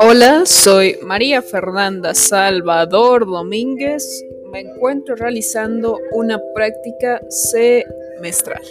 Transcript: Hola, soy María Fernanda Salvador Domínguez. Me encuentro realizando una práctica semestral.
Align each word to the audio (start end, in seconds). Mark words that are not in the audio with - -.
Hola, 0.00 0.44
soy 0.46 0.98
María 1.02 1.42
Fernanda 1.42 2.14
Salvador 2.14 3.26
Domínguez. 3.26 4.24
Me 4.50 4.60
encuentro 4.60 5.14
realizando 5.16 5.98
una 6.12 6.40
práctica 6.54 7.20
semestral. 7.28 8.62